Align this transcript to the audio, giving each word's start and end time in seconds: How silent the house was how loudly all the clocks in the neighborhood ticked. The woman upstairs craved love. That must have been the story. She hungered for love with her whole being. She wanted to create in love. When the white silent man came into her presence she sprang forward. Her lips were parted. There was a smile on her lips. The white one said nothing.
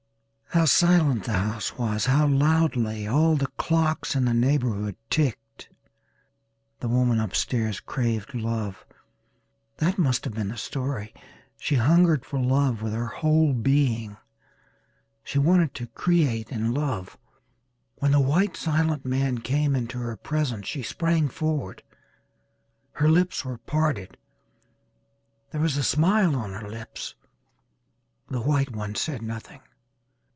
How 0.53 0.65
silent 0.65 1.23
the 1.23 1.31
house 1.31 1.77
was 1.77 2.07
how 2.07 2.27
loudly 2.27 3.07
all 3.07 3.37
the 3.37 3.47
clocks 3.57 4.17
in 4.17 4.25
the 4.25 4.33
neighborhood 4.33 4.97
ticked. 5.09 5.69
The 6.81 6.89
woman 6.89 7.21
upstairs 7.21 7.79
craved 7.79 8.35
love. 8.35 8.85
That 9.77 9.97
must 9.97 10.25
have 10.25 10.33
been 10.33 10.49
the 10.49 10.57
story. 10.57 11.13
She 11.57 11.75
hungered 11.75 12.25
for 12.25 12.37
love 12.37 12.81
with 12.81 12.91
her 12.91 13.05
whole 13.07 13.53
being. 13.53 14.17
She 15.23 15.39
wanted 15.39 15.73
to 15.75 15.87
create 15.87 16.51
in 16.51 16.73
love. 16.73 17.17
When 17.99 18.11
the 18.11 18.19
white 18.19 18.57
silent 18.57 19.05
man 19.05 19.37
came 19.37 19.73
into 19.73 19.99
her 19.99 20.17
presence 20.17 20.67
she 20.67 20.83
sprang 20.83 21.29
forward. 21.29 21.81
Her 22.91 23.07
lips 23.07 23.45
were 23.45 23.57
parted. 23.59 24.17
There 25.51 25.61
was 25.61 25.77
a 25.77 25.81
smile 25.83 26.35
on 26.35 26.51
her 26.51 26.67
lips. 26.69 27.15
The 28.27 28.41
white 28.41 28.71
one 28.75 28.95
said 28.95 29.21
nothing. 29.21 29.61